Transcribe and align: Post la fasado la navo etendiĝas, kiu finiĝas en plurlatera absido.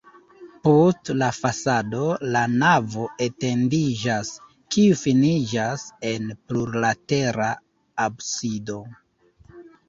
Post 0.67 1.09
la 1.21 1.25
fasado 1.39 2.07
la 2.35 2.41
navo 2.53 3.03
etendiĝas, 3.25 4.31
kiu 4.77 4.97
finiĝas 5.03 5.85
en 6.13 6.27
plurlatera 6.49 7.51
absido. 8.09 8.81